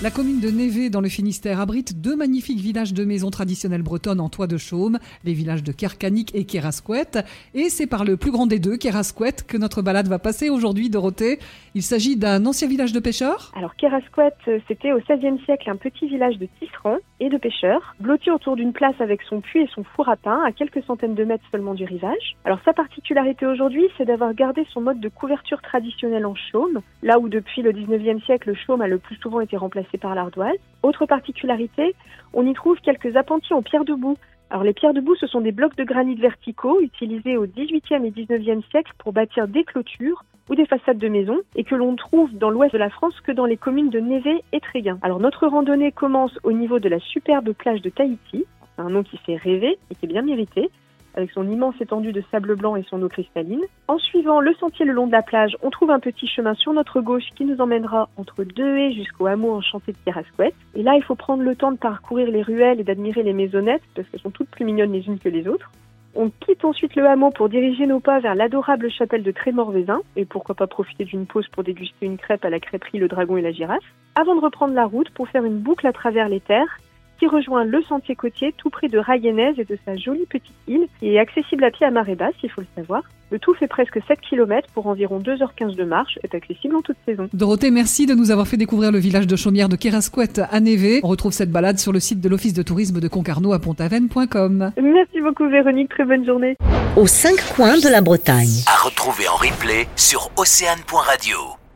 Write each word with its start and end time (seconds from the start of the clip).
La 0.00 0.12
commune 0.12 0.38
de 0.38 0.48
Névé 0.48 0.90
dans 0.90 1.00
le 1.00 1.08
Finistère 1.08 1.58
abrite 1.58 2.00
deux 2.00 2.14
magnifiques 2.14 2.60
villages 2.60 2.94
de 2.94 3.04
maisons 3.04 3.30
traditionnelles 3.30 3.82
bretonnes 3.82 4.20
en 4.20 4.28
toit 4.28 4.46
de 4.46 4.56
chaume, 4.56 5.00
les 5.24 5.32
villages 5.32 5.64
de 5.64 5.72
Kercanic 5.72 6.32
et 6.36 6.44
Kerasquette. 6.44 7.18
Et 7.52 7.68
c'est 7.68 7.88
par 7.88 8.04
le 8.04 8.16
plus 8.16 8.30
grand 8.30 8.46
des 8.46 8.60
deux, 8.60 8.76
Kerasquette, 8.76 9.44
que 9.44 9.56
notre 9.56 9.82
balade 9.82 10.06
va 10.06 10.20
passer 10.20 10.50
aujourd'hui, 10.50 10.88
Dorothée. 10.88 11.40
Il 11.74 11.82
s'agit 11.82 12.16
d'un 12.16 12.46
ancien 12.46 12.68
village 12.68 12.92
de 12.92 13.00
pêcheurs 13.00 13.50
Alors 13.56 13.74
Kerasquette, 13.74 14.38
c'était 14.68 14.92
au 14.92 15.00
XVIe 15.00 15.44
siècle 15.44 15.68
un 15.68 15.74
petit 15.74 16.06
village 16.06 16.38
de 16.38 16.46
tisserands 16.60 16.98
et 17.18 17.28
de 17.28 17.36
pêcheurs, 17.36 17.96
blotti 17.98 18.30
autour 18.30 18.54
d'une 18.54 18.72
place 18.72 18.94
avec 19.00 19.22
son 19.22 19.40
puits 19.40 19.62
et 19.62 19.68
son 19.74 19.82
four 19.82 20.08
à 20.08 20.14
pain, 20.14 20.44
à 20.46 20.52
quelques 20.52 20.84
centaines 20.84 21.16
de 21.16 21.24
mètres 21.24 21.42
seulement 21.50 21.74
du 21.74 21.84
rivage. 21.84 22.36
Alors 22.44 22.60
sa 22.64 22.72
particularité 22.72 23.46
aujourd'hui, 23.46 23.88
c'est 23.98 24.04
d'avoir 24.04 24.32
gardé 24.32 24.64
son 24.72 24.80
mode 24.80 25.00
de 25.00 25.08
couverture 25.08 25.60
traditionnel 25.60 26.24
en 26.24 26.36
chaume, 26.36 26.82
là 27.02 27.18
où 27.18 27.28
depuis 27.28 27.62
le 27.62 27.72
XIXe 27.72 28.24
siècle, 28.24 28.50
le 28.50 28.54
chaume 28.54 28.80
a 28.80 28.86
le 28.86 28.98
plus 28.98 29.16
souvent 29.16 29.40
été 29.40 29.56
remplacé 29.56 29.87
par 29.96 30.14
l'ardoise. 30.14 30.58
Autre 30.82 31.06
particularité, 31.06 31.94
on 32.34 32.46
y 32.46 32.52
trouve 32.52 32.78
quelques 32.80 33.16
appentis 33.16 33.54
en 33.54 33.62
pierre 33.62 33.84
debout. 33.84 34.18
Alors 34.50 34.64
les 34.64 34.74
pierres 34.74 34.94
debout, 34.94 35.14
ce 35.16 35.26
sont 35.26 35.40
des 35.40 35.52
blocs 35.52 35.76
de 35.76 35.84
granit 35.84 36.16
verticaux 36.16 36.80
utilisés 36.80 37.36
au 37.36 37.46
XVIIIe 37.46 38.04
et 38.04 38.10
XIXe 38.10 38.66
siècle 38.70 38.92
pour 38.98 39.12
bâtir 39.12 39.48
des 39.48 39.64
clôtures 39.64 40.24
ou 40.48 40.54
des 40.54 40.66
façades 40.66 40.98
de 40.98 41.08
maisons 41.08 41.38
et 41.56 41.64
que 41.64 41.74
l'on 41.74 41.96
trouve 41.96 42.32
dans 42.34 42.50
l'ouest 42.50 42.72
de 42.72 42.78
la 42.78 42.90
France 42.90 43.18
que 43.20 43.32
dans 43.32 43.44
les 43.44 43.56
communes 43.56 43.90
de 43.90 44.00
Névé 44.00 44.42
et 44.52 44.60
Tréguin. 44.60 44.98
Alors 45.02 45.20
notre 45.20 45.46
randonnée 45.46 45.92
commence 45.92 46.38
au 46.42 46.52
niveau 46.52 46.78
de 46.78 46.88
la 46.88 46.98
superbe 46.98 47.52
plage 47.52 47.82
de 47.82 47.90
Tahiti, 47.90 48.44
un 48.78 48.90
nom 48.90 49.02
qui 49.02 49.18
fait 49.18 49.36
rêver 49.36 49.78
et 49.90 49.94
qui 49.94 50.06
est 50.06 50.08
bien 50.08 50.22
mérité 50.22 50.70
avec 51.18 51.32
son 51.32 51.50
immense 51.50 51.74
étendue 51.80 52.12
de 52.12 52.22
sable 52.30 52.54
blanc 52.54 52.76
et 52.76 52.84
son 52.84 53.02
eau 53.02 53.08
cristalline. 53.08 53.64
En 53.88 53.98
suivant 53.98 54.40
le 54.40 54.54
sentier 54.54 54.84
le 54.84 54.92
long 54.92 55.08
de 55.08 55.12
la 55.12 55.22
plage, 55.22 55.56
on 55.62 55.70
trouve 55.70 55.90
un 55.90 55.98
petit 55.98 56.28
chemin 56.28 56.54
sur 56.54 56.72
notre 56.72 57.00
gauche 57.00 57.28
qui 57.34 57.44
nous 57.44 57.60
emmènera 57.60 58.08
entre 58.16 58.44
deux 58.44 58.78
haies 58.78 58.92
jusqu'au 58.92 59.26
hameau 59.26 59.52
enchanté 59.52 59.92
de 59.92 59.96
Pierrasquette. 59.98 60.54
Et 60.76 60.82
là, 60.84 60.94
il 60.94 61.02
faut 61.02 61.16
prendre 61.16 61.42
le 61.42 61.56
temps 61.56 61.72
de 61.72 61.76
parcourir 61.76 62.30
les 62.30 62.42
ruelles 62.42 62.78
et 62.78 62.84
d'admirer 62.84 63.24
les 63.24 63.32
maisonnettes 63.32 63.82
parce 63.96 64.08
qu'elles 64.08 64.20
sont 64.20 64.30
toutes 64.30 64.48
plus 64.50 64.64
mignonnes 64.64 64.92
les 64.92 65.06
unes 65.08 65.18
que 65.18 65.28
les 65.28 65.48
autres. 65.48 65.72
On 66.14 66.30
quitte 66.30 66.64
ensuite 66.64 66.94
le 66.94 67.06
hameau 67.06 67.30
pour 67.30 67.48
diriger 67.48 67.86
nos 67.86 68.00
pas 68.00 68.20
vers 68.20 68.36
l'adorable 68.36 68.88
chapelle 68.88 69.24
de 69.24 69.32
Trémorvézin 69.32 70.00
et 70.14 70.24
pourquoi 70.24 70.54
pas 70.54 70.68
profiter 70.68 71.04
d'une 71.04 71.26
pause 71.26 71.48
pour 71.48 71.64
déguster 71.64 72.06
une 72.06 72.16
crêpe 72.16 72.44
à 72.44 72.50
la 72.50 72.60
crêperie 72.60 72.98
Le 72.98 73.08
Dragon 73.08 73.36
et 73.36 73.42
la 73.42 73.52
Girafe, 73.52 73.84
avant 74.14 74.36
de 74.36 74.40
reprendre 74.40 74.74
la 74.74 74.86
route 74.86 75.10
pour 75.10 75.28
faire 75.28 75.44
une 75.44 75.58
boucle 75.58 75.86
à 75.86 75.92
travers 75.92 76.28
les 76.28 76.40
terres 76.40 76.78
qui 77.18 77.26
rejoint 77.26 77.64
le 77.64 77.82
sentier 77.82 78.14
côtier 78.16 78.54
tout 78.56 78.70
près 78.70 78.88
de 78.88 78.98
Rayenez 78.98 79.54
et 79.58 79.64
de 79.64 79.78
sa 79.84 79.96
jolie 79.96 80.26
petite 80.26 80.54
île 80.66 80.86
qui 80.98 81.14
est 81.14 81.18
accessible 81.18 81.64
à 81.64 81.70
pied 81.70 81.86
à 81.86 81.90
marée 81.90 82.14
basse, 82.14 82.34
il 82.42 82.50
faut 82.50 82.60
le 82.60 82.66
savoir. 82.76 83.02
Le 83.30 83.38
tout 83.38 83.54
fait 83.54 83.66
presque 83.66 83.98
7 84.06 84.20
km 84.20 84.68
pour 84.72 84.86
environ 84.86 85.20
2h15 85.20 85.76
de 85.76 85.84
marche, 85.84 86.18
est 86.22 86.34
accessible 86.34 86.76
en 86.76 86.80
toute 86.80 86.96
saison. 87.04 87.28
Dorothée, 87.34 87.70
merci 87.70 88.06
de 88.06 88.14
nous 88.14 88.30
avoir 88.30 88.46
fait 88.46 88.56
découvrir 88.56 88.90
le 88.90 88.98
village 88.98 89.26
de 89.26 89.36
Chaumière 89.36 89.68
de 89.68 89.76
Kerasquette 89.76 90.40
à 90.50 90.60
Névé. 90.60 91.00
On 91.02 91.08
retrouve 91.08 91.32
cette 91.32 91.50
balade 91.50 91.78
sur 91.78 91.92
le 91.92 92.00
site 92.00 92.20
de 92.20 92.28
l'Office 92.28 92.54
de 92.54 92.62
tourisme 92.62 93.00
de 93.00 93.08
Concarneau 93.08 93.52
à 93.52 93.58
pontaven.com. 93.58 94.72
Merci 94.80 95.20
beaucoup 95.20 95.48
Véronique, 95.48 95.90
très 95.90 96.04
bonne 96.04 96.24
journée. 96.24 96.56
Aux 96.96 97.06
cinq 97.06 97.36
coins 97.54 97.78
de 97.78 97.88
la 97.88 98.00
Bretagne. 98.00 98.62
À 98.66 98.84
retrouver 98.84 99.28
en 99.28 99.36
replay 99.36 99.86
sur 99.96 100.30
océane.radio. 100.36 101.67